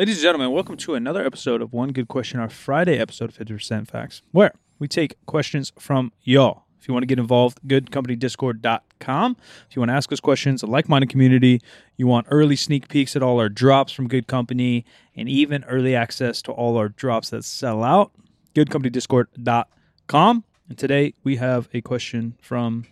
[0.00, 3.36] Ladies and gentlemen, welcome to another episode of One Good Question, our Friday episode of
[3.36, 6.62] 50% Facts, where we take questions from y'all.
[6.80, 9.36] If you want to get involved, goodcompany.discord.com.
[9.68, 11.60] If you want to ask us questions, a like minded community,
[11.98, 15.94] you want early sneak peeks at all our drops from Good Company, and even early
[15.94, 18.10] access to all our drops that sell out,
[18.54, 20.44] goodcompany.discord.com.
[20.70, 22.86] And today we have a question from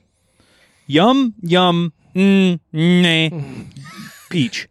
[0.86, 3.66] Yum Yum mm,
[4.28, 4.68] Peach.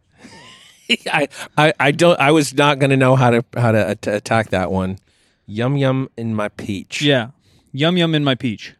[1.12, 2.18] I, I, I don't.
[2.18, 4.98] I was not going to know how to how to at- attack that one.
[5.46, 7.02] Yum yum in my peach.
[7.02, 7.30] Yeah,
[7.72, 8.74] yum yum in my peach.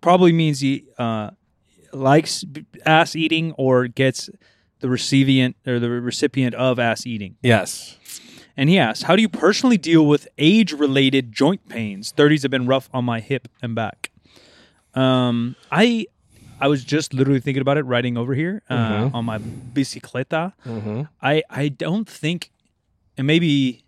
[0.00, 1.30] Probably means he uh,
[1.92, 2.44] likes
[2.84, 4.28] ass eating or gets
[4.80, 7.36] the recipient or the recipient of ass eating.
[7.42, 7.98] Yes.
[8.56, 12.12] And he asks, "How do you personally deal with age-related joint pains?
[12.12, 14.10] 30s have been rough on my hip and back."
[14.94, 16.06] Um, I
[16.62, 20.52] I was just literally thinking about it riding over here uh, on my bicicleta.
[20.64, 21.02] Mm-hmm.
[21.20, 22.52] I I don't think,
[23.18, 23.82] and maybe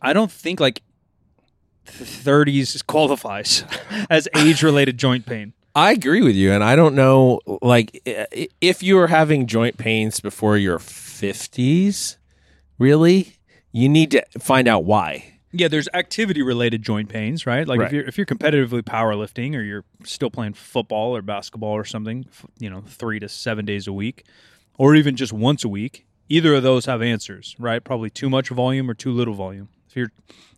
[0.00, 0.80] I don't think like
[1.84, 3.62] thirties qualifies
[4.10, 5.52] as age related joint pain.
[5.74, 7.40] I agree with you, and I don't know.
[7.60, 8.00] Like,
[8.62, 12.16] if you are having joint pains before your fifties,
[12.78, 13.36] really,
[13.70, 15.29] you need to find out why.
[15.52, 17.66] Yeah, there's activity related joint pains, right?
[17.66, 21.84] Like if you're if you're competitively powerlifting or you're still playing football or basketball or
[21.84, 22.26] something,
[22.58, 24.24] you know, three to seven days a week,
[24.78, 26.06] or even just once a week.
[26.28, 27.82] Either of those have answers, right?
[27.82, 29.68] Probably too much volume or too little volume.
[29.88, 30.12] If you're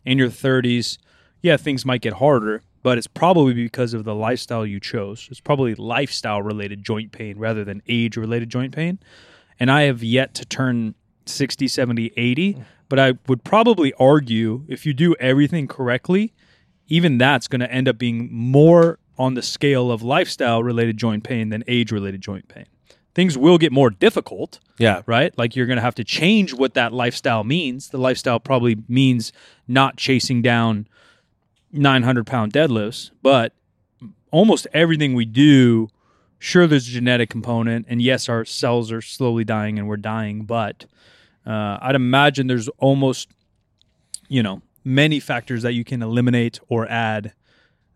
[0.05, 0.99] in your 30s,
[1.41, 5.29] yeah, things might get harder, but it's probably because of the lifestyle you chose.
[5.31, 8.99] It's probably lifestyle related joint pain rather than age related joint pain.
[9.59, 10.95] And I have yet to turn
[11.27, 12.65] 60, 70, 80, mm.
[12.89, 16.33] but I would probably argue if you do everything correctly,
[16.89, 21.25] even that's going to end up being more on the scale of lifestyle related joint
[21.25, 22.67] pain than age related joint pain.
[23.15, 25.03] Things will get more difficult, Yeah.
[25.07, 25.37] right?
[25.37, 27.91] Like you're going to have to change what that lifestyle means.
[27.91, 29.33] The lifestyle probably means
[29.69, 30.87] not chasing down
[31.73, 33.53] 900 pound deadlifts, but
[34.31, 35.89] almost everything we do,
[36.43, 37.87] sure, there's a genetic component.
[37.89, 40.87] And yes, our cells are slowly dying and we're dying, but
[41.47, 43.29] uh, I'd imagine there's almost,
[44.29, 47.33] you know, many factors that you can eliminate or add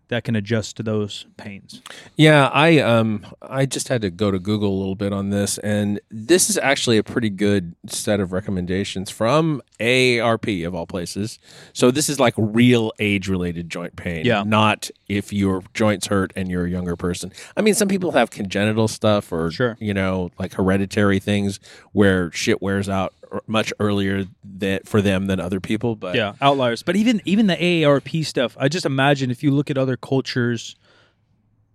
[0.08, 1.82] that can adjust to those pains.
[2.16, 5.58] Yeah, I um I just had to go to Google a little bit on this
[5.58, 11.38] and this is actually a pretty good set of recommendations from AARP of all places.
[11.72, 14.42] So this is like real age related joint pain, Yeah.
[14.46, 17.32] not if your joints hurt and you're a younger person.
[17.56, 19.76] I mean, some people have congenital stuff or Sure.
[19.80, 21.58] you know, like hereditary things
[21.92, 23.12] where shit wears out
[23.46, 27.56] much earlier that for them than other people, but yeah outliers but even even the
[27.56, 30.76] aarp stuff i just imagine if you look at other cultures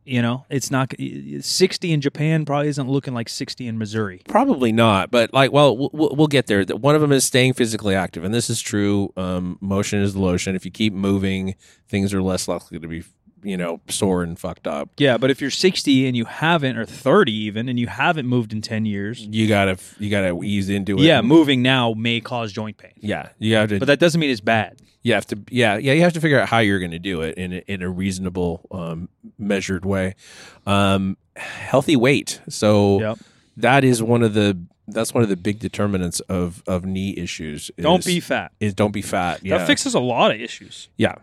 [0.03, 0.94] you know it's not
[1.39, 5.77] 60 in japan probably isn't looking like 60 in missouri Probably not, but like, well,
[5.77, 6.63] we'll, we'll we'll get there.
[6.66, 9.11] One of them is staying physically active, and this is true.
[9.17, 10.55] Um, motion is the lotion.
[10.55, 11.55] If you keep moving,
[11.88, 13.03] things are less likely to be,
[13.44, 14.90] you know, sore and fucked up.
[14.97, 18.53] yeah but if you're 60 and you haven't or 30 even and you haven't moved
[18.53, 21.02] in 10 years You gotta, you gotta ease into it.
[21.02, 23.30] yeah moving now may cause joint pain yeah.
[23.40, 25.94] You have to, but that doesn't mean it's bad you have to, yeah, yeah.
[25.94, 27.90] You have to figure out how you're going to do it in a, in a
[27.90, 29.09] reasonable, um,
[29.40, 30.13] measured way.
[30.68, 32.40] Um, healthy weight.
[32.50, 33.18] So Yep.
[33.57, 37.72] that is one of the that's one of the big determinants of of knee issues.
[37.78, 39.40] Is, don't be fat is don't be fat.
[39.44, 41.16] Yeah, that fixes a lot of issues yeah,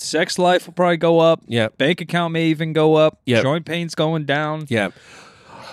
[0.00, 1.68] sex life will probably go up yeah.
[1.76, 3.42] bank account may even go up Yep.
[3.42, 4.90] joint pain's going down Yeah.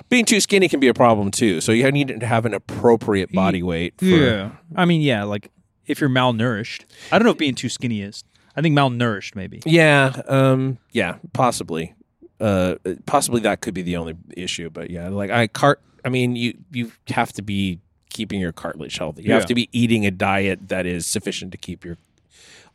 [0.09, 1.61] Being too skinny can be a problem too.
[1.61, 3.93] So you need to have an appropriate body weight.
[3.97, 4.51] For, Yeah.
[4.75, 5.51] I mean, yeah, like
[5.87, 6.83] if you're malnourished.
[7.11, 8.23] I don't know if being too skinny is.
[8.57, 9.61] I think malnourished maybe.
[9.65, 10.21] Yeah.
[10.27, 10.79] Um.
[10.91, 11.15] Yeah.
[11.33, 11.93] Possibly.
[12.41, 12.75] Uh.
[13.05, 14.69] Possibly that could be the only issue.
[14.69, 15.81] But yeah, like I cart.
[16.03, 19.23] I mean, you you have to be keeping your cartilage healthy.
[19.23, 19.35] You Yeah.
[19.35, 21.97] have to be eating a diet that is sufficient to keep your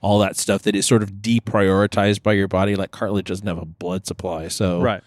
[0.00, 2.74] all that stuff that is sort of deprioritized by your body.
[2.76, 5.02] Like cartilage doesn't have a blood supply, so Right.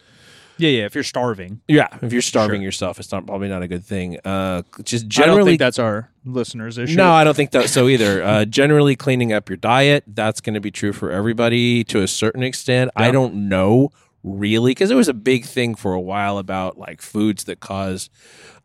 [0.60, 1.62] Yeah, yeah, if you're starving.
[1.68, 2.66] Yeah, if you're starving Sure.
[2.66, 4.20] yourself, it's not probably not a good thing.
[4.24, 6.96] Uh, just I don't generally think that's our listeners' issue.
[6.96, 8.22] No, I don't think that so either.
[8.24, 12.08] Uh, generally, cleaning up your diet that's going to be true for everybody to a
[12.08, 12.92] certain extent.
[12.96, 13.90] I don't know
[14.24, 18.12] really because it was a big thing for a while about like foods that cause,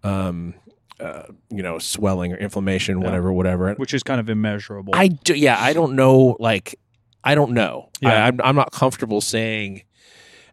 [0.05, 0.55] um,
[1.01, 3.05] uh, you know, swelling or inflammation, Yeah.
[3.07, 3.75] whatever, whatever.
[3.75, 4.95] which is kind of immeasurable.
[4.97, 6.37] I do, yeah, I don't know.
[6.41, 6.79] Like,
[7.25, 7.91] I don't know.
[8.01, 8.11] Yeah.
[8.11, 9.83] I, I'm I'm not comfortable saying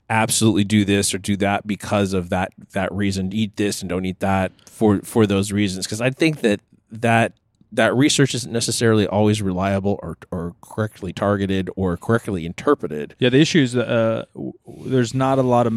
[0.10, 3.32] absolutely do this or do that because of that that reason.
[3.34, 5.86] Eat this and don't eat that for for those reasons.
[5.86, 6.60] Because I think that
[6.92, 7.34] that
[7.72, 13.16] that research isn't necessarily always reliable or or correctly targeted or correctly interpreted.
[13.20, 14.54] yeah, the issue is uh, w-
[14.86, 15.74] there's not a lot of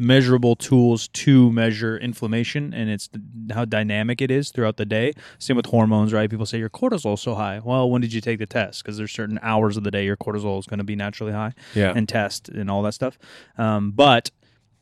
[0.00, 3.08] measurable tools to measure inflammation and it's
[3.52, 5.12] how dynamic it is throughout the day.
[5.38, 6.28] Same with hormones, right?
[6.30, 7.60] People say your cortisol is so high.
[7.62, 8.82] Well, when did you take the test?
[8.82, 11.52] Because there's certain hours of the day your cortisol is going to be naturally high
[11.74, 11.92] Yeah.
[11.94, 13.18] and test and all that stuff.
[13.58, 14.30] Um, but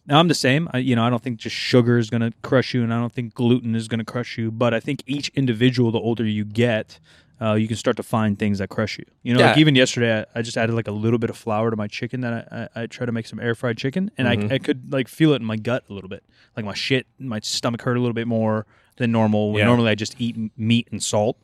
[0.06, 0.69] now I'm the same.
[0.73, 2.99] I, you know, I don't think just sugar is going to crush you, and I
[2.99, 4.50] don't think gluten is going to crush you.
[4.50, 6.99] But I think each individual, the older you get,
[7.40, 9.05] uh, you can start to find things that crush you.
[9.23, 11.70] You know, like even yesterday, I, I just added like a little bit of flour
[11.70, 14.26] to my chicken that I, I, I try to make some air fried chicken, and
[14.29, 14.50] Mhm.
[14.50, 16.25] I, I could like feel it in my gut a little bit.
[16.56, 19.56] Like my shit, my stomach hurt a little bit more than normal.
[19.56, 19.64] Yeah.
[19.67, 21.38] Normally, I just eat meat and salt.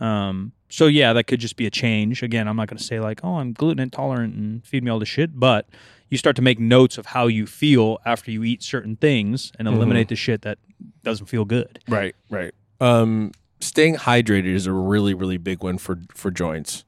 [0.00, 2.22] Um, so yeah, that could just be a change.
[2.22, 4.98] Again, I'm not going to say like, oh, I'm gluten intolerant and feed me all
[4.98, 5.68] the shit, but
[6.10, 9.66] you start to make notes of how you feel after you eat certain things and
[9.68, 9.76] Mm-hmm.
[9.76, 10.58] eliminate the shit that
[11.04, 11.78] doesn't feel good.
[11.88, 12.52] Right, right.
[12.80, 16.84] Um, staying hydrated is a really, really big one for for joints,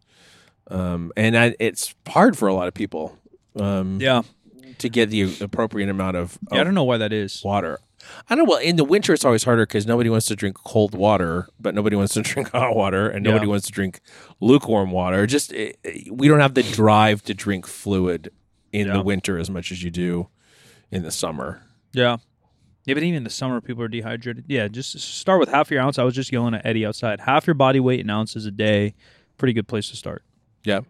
[0.71, 3.17] um, and I, it's hard for a lot of people
[3.57, 4.23] um, Yeah.
[4.79, 7.43] to get the appropriate amount of, yeah I don't know why that is.
[7.45, 7.79] water.
[8.31, 8.51] I don't know.
[8.53, 11.75] Well, in the winter, it's always harder because nobody wants to drink cold water, but
[11.75, 13.51] nobody wants to drink hot water, and nobody Yeah.
[13.51, 14.01] wants to drink
[14.41, 15.27] lukewarm water.
[15.27, 18.31] Just eh, eh, we don't have the drive to drink fluid
[18.73, 18.93] in Yeah.
[18.95, 20.29] the winter as much as you do
[20.91, 21.61] in the summer.
[21.93, 22.19] Yeah.
[22.89, 24.47] Yeah, but even in the summer, people are dehydrated.
[24.49, 25.99] Yeah, just start with half your ounce.
[25.99, 27.21] I was just yelling at Eddie outside.
[27.21, 28.95] Half your body weight in ounces a day.
[29.37, 30.23] Pretty good place to start.
[30.65, 30.81] Yeah.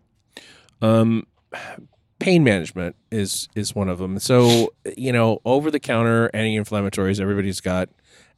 [0.80, 1.26] Um,
[2.20, 4.20] pain management is is one of them.
[4.20, 7.88] So you know, over the counter anti-inflammatories, everybody's got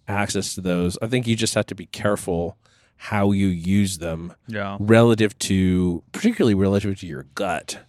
[0.08, 0.96] access to those.
[1.02, 2.56] I think you just have to be careful
[2.96, 4.78] how you use them Yeah.
[4.80, 7.80] relative to, particularly relative to your gut.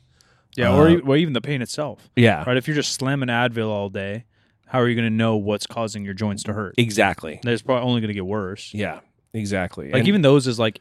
[0.58, 2.10] Yeah, or, Uh, or even the pain itself.
[2.16, 2.44] Yeah.
[2.46, 2.58] Right?
[2.58, 4.26] If you're just slamming Advil all day,
[4.72, 6.76] how are you going to know what's causing your joints to hurt?
[6.78, 7.40] Exactly.
[7.44, 8.74] It's probably only going to get worse.
[8.74, 9.02] Yeah.
[9.34, 9.88] Exactly.
[9.92, 10.80] Like And- even those is like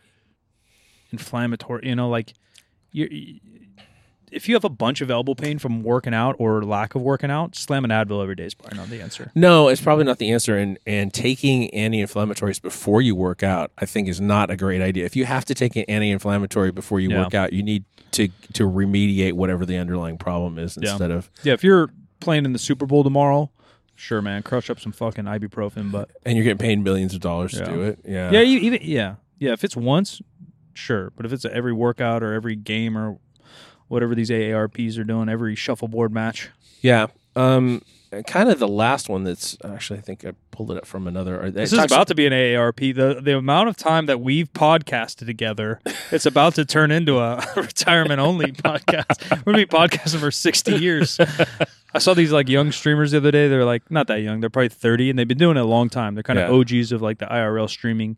[1.12, 1.88] inflammatory.
[1.88, 2.32] You know, like
[2.92, 3.38] you.
[4.32, 7.32] If you have a bunch of elbow pain from working out or lack of working
[7.32, 9.32] out, slam an Advil every day is probably not the answer.
[9.34, 10.56] No, it's probably not the answer.
[10.56, 15.04] And and taking anti-inflammatories before you work out, I think, is not a great idea.
[15.04, 17.22] If you have to take an anti-inflammatory before you Yeah.
[17.24, 20.90] work out, you need to to remediate whatever the underlying problem is Yeah.
[20.90, 21.90] instead of Yeah, if you're
[22.20, 23.50] playing in the Super Bowl tomorrow,
[24.00, 25.92] sure, man, crush up some fucking ibuprofen.
[25.92, 27.64] But and you're getting paid millions of dollars Yeah.
[27.64, 27.98] to do it.
[28.06, 28.30] Yeah.
[28.30, 29.52] yeah, you, even yeah, yeah.
[29.52, 30.20] If it's once,
[30.74, 31.12] sure.
[31.16, 33.18] But if it's every workout or every game or
[33.88, 36.48] whatever these AARPs are doing, every shuffleboard match,
[36.80, 37.08] Yeah.
[37.36, 37.82] Um,
[38.26, 41.46] kind of the last one that's actually, I think I pulled it up from another.
[41.46, 42.94] it this is about to be an AARP.
[42.94, 45.80] The the amount of time that we've podcasted together,
[46.10, 49.30] it's about to turn into a retirement only podcast.
[49.44, 51.18] We're gonna be podcasting for sixty years.
[51.92, 53.48] I saw these like young streamers the other day.
[53.48, 54.40] They're like not that young.
[54.40, 56.14] They're probably thirty, and they've been doing it a long time.
[56.14, 58.16] They're kind of OGs of like the IRL streaming.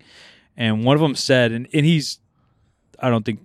[0.56, 2.18] And one of them said, and, and he's,
[2.98, 3.40] I don't think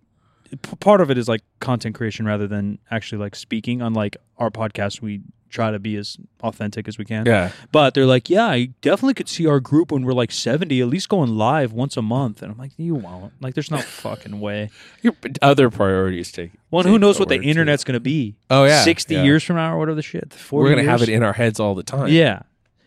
[0.81, 3.81] part of it is like content creation rather than actually like speaking.
[3.81, 7.25] Unlike our podcast, we try to be as authentic as we can.
[7.25, 7.51] Yeah.
[7.71, 10.87] But they're like, yeah, I definitely could see our group when we're like 70, at
[10.87, 12.41] least going live once a month.
[12.41, 13.33] And I'm like, you won't.
[13.41, 14.69] Like, there's no fucking way.
[15.01, 16.51] Your other priorities take.
[16.71, 18.35] Well, take who knows what the internet's going to be?
[18.49, 18.83] Oh, yeah.
[18.83, 19.23] 60 yeah.
[19.23, 20.33] years from now or whatever the shit.
[20.33, 22.09] 40 We're going to have it in our heads all the time.
[22.09, 22.41] Yeah.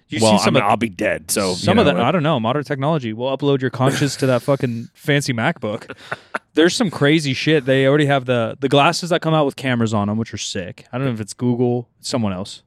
[0.08, 1.30] You well, see some I'm- of I'll be dead.
[1.30, 3.12] So some you of know, that, I don't know, modern technology.
[3.12, 5.96] We'll upload your conscious to that fucking fancy MacBook.
[6.54, 7.64] There's some crazy shit.
[7.64, 10.38] They already have the the glasses that come out with cameras on them, which are
[10.38, 10.86] sick.
[10.92, 12.62] I don't know if it's Google, it's someone else,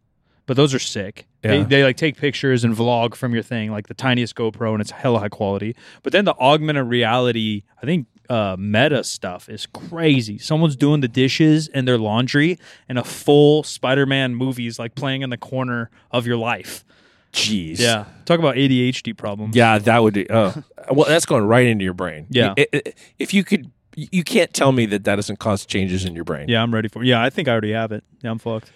[0.45, 1.27] but those are sick.
[1.41, 4.79] They, they like take pictures and vlog from your thing, like the tiniest GoPro, and
[4.79, 5.75] it's hella high quality.
[6.01, 10.37] But then the augmented reality, I think uh, meta stuff is crazy.
[10.37, 15.21] Someone's doing the dishes and their laundry, and a full Spider-Man movie is like playing
[15.21, 16.85] in the corner of your life.
[17.33, 17.79] Jeez.
[17.79, 19.55] Yeah, talk about ADHD problems.
[19.55, 20.27] Yeah, that would.
[20.29, 20.53] Oh,
[20.91, 22.27] well, that's going right into your brain.
[22.29, 22.53] Yeah.
[23.17, 26.47] If you could, you can't tell me that that doesn't cause changes in your brain.
[26.47, 27.03] Yeah, I'm ready for.
[27.03, 28.03] Yeah, I think I already have it.
[28.21, 28.71] Yeah, I'm fucked.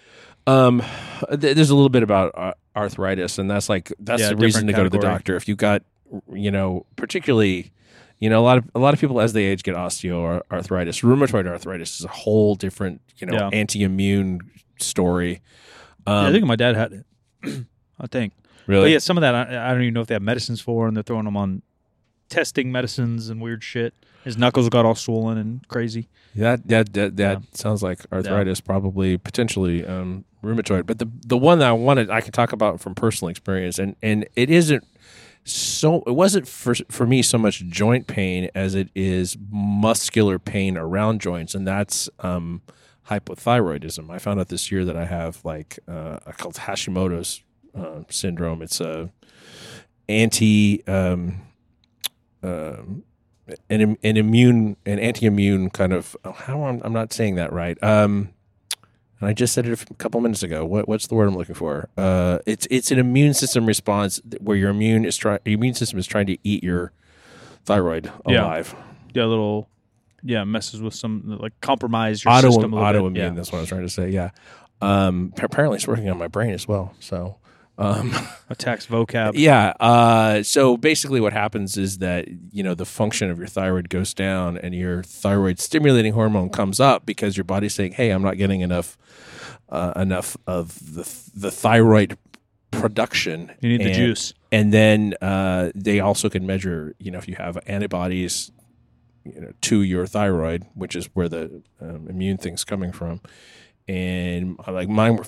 [0.48, 0.82] Um,
[1.28, 4.62] th- there's a little bit about uh, arthritis, and that's like that's Yeah, the reason
[4.66, 5.36] to different go to the doctor.
[5.36, 5.82] If you got,
[6.32, 7.70] you know, particularly,
[8.18, 11.02] you know, a lot of a lot of people as they age get osteoarthritis.
[11.04, 13.50] Rheumatoid arthritis is a whole different, you know, Yeah.
[13.52, 14.40] anti-immune
[14.80, 15.42] story.
[16.06, 16.92] Um, yeah, I think my dad had
[17.44, 17.64] it.
[18.00, 18.32] I think.
[18.68, 20.60] Really, But yeah, some of that I, I don't even know if they have medicines
[20.60, 21.62] for, and they're throwing them on
[22.28, 23.94] testing medicines and weird shit.
[24.22, 26.08] His knuckles got all swollen and crazy.
[26.36, 27.46] That that that, that Yeah.
[27.54, 30.86] sounds like arthritis, probably potentially um, rheumatoid.
[30.86, 33.96] But the the one that I wanted, I can talk about from personal experience, and
[34.02, 34.84] and it isn't
[35.44, 36.02] so.
[36.06, 41.20] It wasn't for for me so much joint pain as it is muscular pain around
[41.22, 42.60] joints, and that's um,
[43.08, 44.10] hypothyroidism.
[44.10, 47.42] I found out this year that I have like uh, I call Hashimoto's
[47.78, 48.62] uh, syndrome.
[48.62, 49.10] It's a
[50.08, 50.82] anti.
[50.86, 51.42] Um,
[52.42, 53.02] um,
[53.70, 57.82] an, an immune an anti-immune kind of oh, how I'm, I'm not saying that right
[57.82, 58.28] um
[59.20, 60.64] and I just said it a couple minutes ago.
[60.64, 61.88] What, what's the word I'm looking for?
[61.96, 65.98] Uh, it's it's an immune system response where your immune is trying your immune system
[65.98, 66.92] is trying to eat your
[67.64, 68.44] thyroid Yeah.
[68.44, 68.76] alive.
[69.14, 69.68] Yeah, a little.
[70.22, 73.14] Yeah, messes with some like compromise your Auto system a little autoimmune.
[73.14, 73.20] bit.
[73.22, 73.30] Yeah.
[73.30, 74.10] That's what I was trying to say.
[74.10, 74.30] Yeah.
[74.80, 76.94] Um, apparently, it's working on my brain as well.
[77.00, 77.38] So.
[77.78, 78.12] Um,
[78.50, 79.32] Attacks vocab.
[79.34, 79.72] Yeah.
[79.80, 84.12] Uh, so basically, what happens is that you know the function of your thyroid goes
[84.14, 88.36] down, and your thyroid stimulating hormone comes up because your body's saying, "Hey, I'm not
[88.36, 88.98] getting enough
[89.68, 92.18] uh, enough of the the thyroid
[92.70, 93.52] production.
[93.60, 94.34] You need the And- juice.
[94.50, 98.50] And then uh, they also can measure, you know, if you have antibodies,
[99.24, 103.20] you know, to your thyroid, which is where the um, immune thing's coming from.
[103.86, 105.24] And uh, like mine were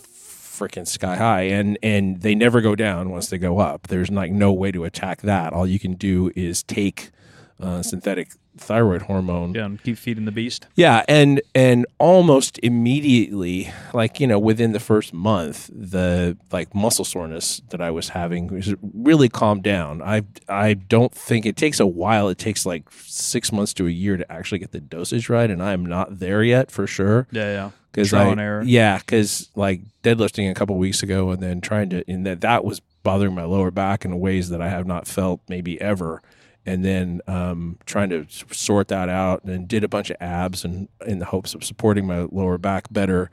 [0.61, 3.89] freaking sky high, and and they never go down once they go up.
[3.89, 5.53] There's like no way to attack that.
[5.53, 7.11] All you can do is take
[7.59, 10.67] uh, synthetic thyroid hormone Yeah, and keep feeding the beast.
[10.75, 17.05] yeah, and and almost immediately, like you know, within the first month, the like muscle
[17.05, 18.63] soreness that I was having
[18.95, 20.03] really calmed down.
[20.03, 22.29] I I don't think it takes a while.
[22.29, 25.63] It takes like six months to a year to actually get the dosage right, and
[25.63, 27.27] I'm not there yet for sure.
[27.31, 27.71] Yeah, yeah.
[27.91, 28.63] Because Trial I, and error.
[28.63, 32.65] yeah, because like deadlifting a couple weeks ago, and then trying to, and that that
[32.65, 36.23] was bothering my lower back in ways that I have not felt maybe ever.
[36.67, 40.89] And then um, trying to sort that out, and did a bunch of abs, and
[41.07, 43.31] in the hopes of supporting my lower back better,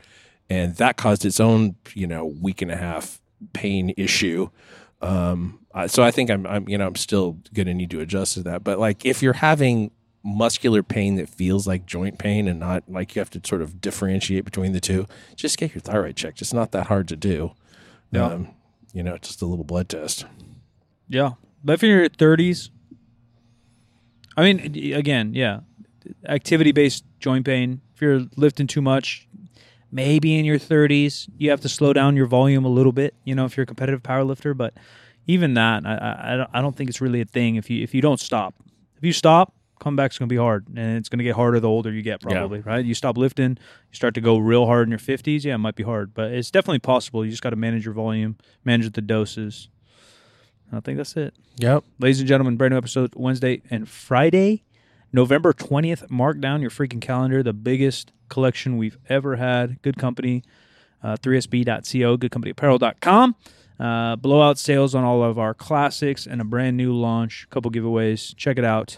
[0.50, 3.20] and that caused its own, you know, week and a half
[3.54, 4.50] pain issue.
[5.02, 8.34] Um, so I think I'm, I'm, you know, I'm still going to need to adjust
[8.36, 8.64] to that.
[8.64, 9.92] But like, if you're having
[10.28, 13.80] muscular pain that feels like joint pain and not like you have to sort of
[13.80, 16.42] differentiate between the two, just get your thyroid checked.
[16.42, 17.52] It's not that hard to do.
[18.12, 18.26] Yeah.
[18.26, 18.50] Um,
[18.94, 20.26] you know, just a little blood test.
[21.08, 21.32] Yeah.
[21.64, 22.70] But if you're in your 30s,
[24.36, 25.62] I mean, again, yeah,
[26.28, 27.82] activity based joint pain.
[27.96, 29.28] If you're lifting too much,
[29.92, 33.34] maybe in your 30s, you have to slow down your volume a little bit, you
[33.34, 34.54] know, if you're a competitive power lifter.
[34.54, 34.74] But
[35.26, 37.82] even that, I, I, I don't- I don't think it's really a thing if you,
[37.84, 38.54] if you don't stop.
[38.98, 39.54] If you stop,
[39.88, 40.67] comeback's going to be hard.
[40.75, 42.34] And it's going to get harder the older you get, Yeah.
[42.34, 42.84] probably, right?
[42.84, 45.44] You stop lifting, you start to go real hard in your 50s.
[45.44, 47.24] Yeah, it might be hard, but it's definitely possible.
[47.24, 49.70] You just got to manage your volume, manage the doses.
[50.72, 51.34] I think that's it.
[51.58, 51.84] Yep.
[52.00, 54.63] Ladies and gentlemen, brand new episode Wednesday and Friday,
[55.13, 56.10] November 20th.
[56.10, 57.41] Mark down your freaking calendar.
[57.41, 59.82] The biggest collection we've ever had.
[59.82, 60.44] Good company,
[61.01, 63.36] uh, 3sb.co, goodcompanyapparel.com.
[63.79, 67.48] Uh, blowout sales on all of our classics and a brand new launch.
[67.50, 68.36] couple giveaways.
[68.36, 68.98] Check it out.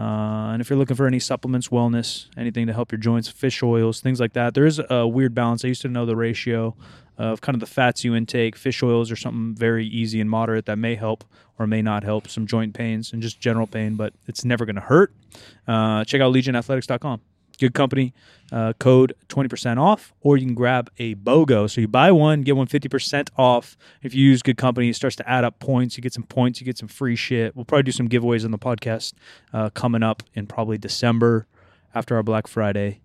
[0.00, 3.62] Uh, and if you're looking for any supplements, wellness, anything to help your joints, fish
[3.62, 5.62] oils, things like that, there is a weird balance.
[5.62, 6.74] I used to know the ratio
[7.18, 8.56] of kind of the fats you intake.
[8.56, 11.22] Fish oils are something very easy and moderate that may help
[11.58, 14.76] or may not help some joint pains and just general pain, but it's never going
[14.76, 15.12] to hurt.
[15.68, 17.20] Uh, check out legionathletics.com.
[17.60, 18.14] Good company.
[18.50, 21.70] Uh, code 20% off, or you can grab a BOGO.
[21.70, 23.76] So you buy one, get one 50% off.
[24.02, 25.96] If you use good company, it starts to add up points.
[25.96, 27.54] You get some points, you get some free shit.
[27.54, 29.12] We'll probably do some giveaways on the podcast
[29.52, 31.46] uh, coming up in probably December
[31.94, 33.02] after our Black Friday.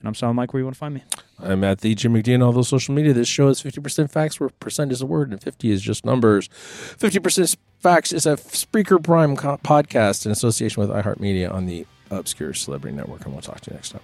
[0.00, 1.04] And I'm Silent Mike, where you want to find me.
[1.38, 3.12] I'm at the Jim McD on all those social media.
[3.12, 6.48] This show is 50% facts where percent is a word and 50 is just numbers.
[6.48, 12.96] 50% facts is a Spreaker Prime podcast in association with iHeartMedia on the Obscure Celebrity
[12.96, 13.24] Network.
[13.24, 14.02] And we'll talk to you next time.